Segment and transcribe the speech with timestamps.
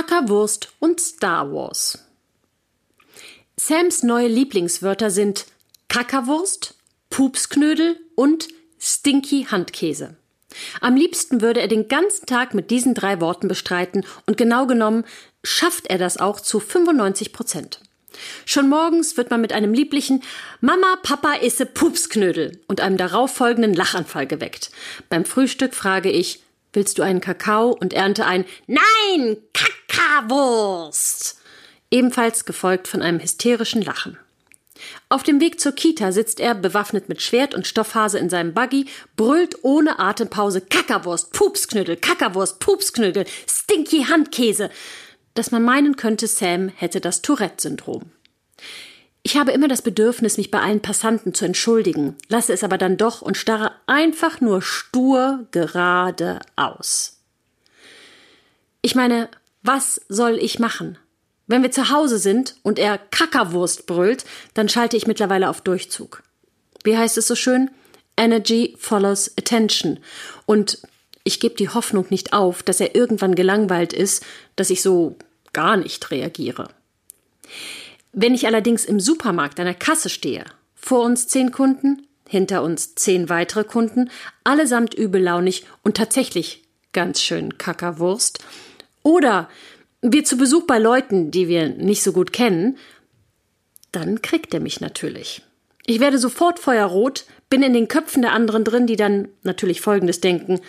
[0.00, 1.98] Kackerwurst und Star Wars.
[3.56, 5.44] Sams neue Lieblingswörter sind
[5.88, 6.74] Kackerwurst,
[7.10, 10.16] Pupsknödel und Stinky Handkäse.
[10.80, 15.04] Am liebsten würde er den ganzen Tag mit diesen drei Worten bestreiten und genau genommen
[15.44, 17.80] schafft er das auch zu 95 Prozent.
[18.46, 20.22] Schon morgens wird man mit einem lieblichen
[20.62, 24.70] Mama, Papa isse Pupsknödel und einem darauffolgenden Lachanfall geweckt.
[25.10, 26.40] Beim Frühstück frage ich,
[26.72, 31.38] willst du einen Kakao und ernte ein Nein, Kakawurst.
[31.90, 34.18] Ebenfalls gefolgt von einem hysterischen Lachen.
[35.08, 38.86] Auf dem Weg zur Kita sitzt er, bewaffnet mit Schwert und Stoffhase in seinem Buggy,
[39.16, 44.70] brüllt ohne Atempause Kackerwurst, Pupsknödel, Kackerwurst, Pupsknödel, Stinky Handkäse,
[45.34, 48.10] dass man meinen könnte, Sam hätte das Tourette-Syndrom.
[49.22, 52.96] Ich habe immer das Bedürfnis, mich bei allen Passanten zu entschuldigen, lasse es aber dann
[52.96, 57.18] doch und starre einfach nur stur geradeaus.
[58.82, 59.28] Ich meine,
[59.62, 60.96] was soll ich machen?
[61.48, 66.22] Wenn wir zu Hause sind und er Kackerwurst brüllt, dann schalte ich mittlerweile auf Durchzug.
[66.84, 67.68] Wie heißt es so schön?
[68.16, 69.98] Energy follows attention.
[70.46, 70.78] Und
[71.24, 75.16] ich gebe die Hoffnung nicht auf, dass er irgendwann gelangweilt ist, dass ich so
[75.52, 76.68] gar nicht reagiere.
[78.12, 80.44] Wenn ich allerdings im Supermarkt an der Kasse stehe,
[80.76, 84.08] vor uns zehn Kunden, hinter uns zehn weitere Kunden,
[84.44, 88.38] allesamt übellaunig und tatsächlich ganz schön Kackerwurst,
[89.02, 89.48] oder
[90.00, 92.78] wir zu Besuch bei Leuten, die wir nicht so gut kennen,
[93.90, 95.42] dann kriegt er mich natürlich.
[95.86, 100.20] Ich werde sofort feuerrot, bin in den Köpfen der anderen drin, die dann natürlich Folgendes
[100.20, 100.60] denken.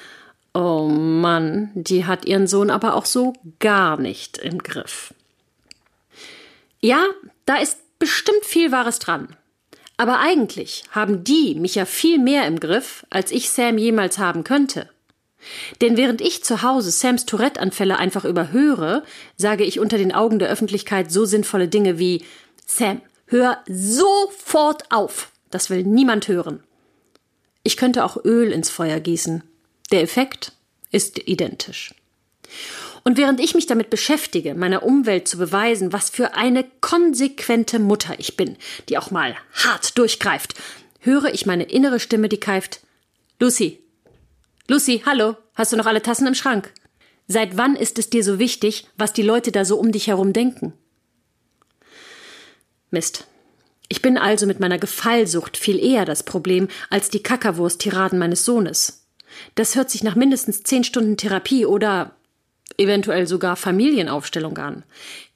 [0.53, 5.13] Oh Mann, die hat ihren Sohn aber auch so gar nicht im Griff.
[6.79, 7.05] Ja,
[7.45, 9.35] da ist bestimmt viel Wahres dran.
[9.97, 14.43] Aber eigentlich haben die mich ja viel mehr im Griff, als ich Sam jemals haben
[14.43, 14.89] könnte.
[15.81, 19.03] Denn während ich zu Hause Sams Tourette-Anfälle einfach überhöre,
[19.37, 22.23] sage ich unter den Augen der Öffentlichkeit so sinnvolle Dinge wie
[22.65, 25.31] Sam, hör sofort auf.
[25.49, 26.63] Das will niemand hören.
[27.63, 29.43] Ich könnte auch Öl ins Feuer gießen.
[29.91, 30.53] Der Effekt
[30.91, 31.93] ist identisch.
[33.03, 38.15] Und während ich mich damit beschäftige, meiner Umwelt zu beweisen, was für eine konsequente Mutter
[38.19, 38.57] ich bin,
[38.89, 40.53] die auch mal hart durchgreift,
[40.99, 42.81] höre ich meine innere Stimme, die keift
[43.39, 43.79] Lucy,
[44.67, 46.71] Lucy, hallo, hast du noch alle Tassen im Schrank?
[47.27, 50.31] Seit wann ist es dir so wichtig, was die Leute da so um dich herum
[50.31, 50.73] denken?
[52.89, 53.27] Mist.
[53.89, 59.05] Ich bin also mit meiner Gefallsucht viel eher das Problem als die Kackerwurst-Tiraden meines Sohnes.
[59.55, 62.15] Das hört sich nach mindestens zehn Stunden Therapie oder
[62.81, 64.83] eventuell sogar Familienaufstellung an.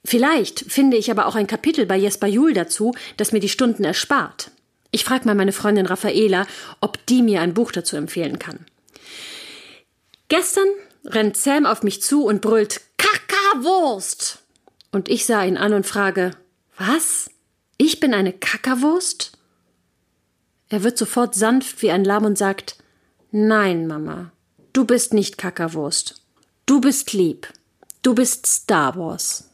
[0.04, 3.84] Vielleicht finde ich aber auch ein Kapitel bei Jesper Juhl dazu, das mir die Stunden
[3.84, 4.50] erspart.
[4.90, 6.46] Ich frage mal meine Freundin Raffaela,
[6.80, 8.66] ob die mir ein Buch dazu empfehlen kann.
[10.28, 10.68] Gestern
[11.04, 14.38] rennt Sam auf mich zu und brüllt Kackerwurst.
[14.92, 16.32] Und ich sah ihn an und frage,
[16.78, 17.30] was?
[17.78, 19.32] Ich bin eine Kackerwurst?
[20.68, 22.76] Er wird sofort sanft wie ein Lamm und sagt,
[23.30, 24.32] nein, Mama,
[24.72, 26.25] du bist nicht Kackerwurst.
[26.68, 27.46] Du bist lieb.
[28.02, 29.48] Du bist Star Wars.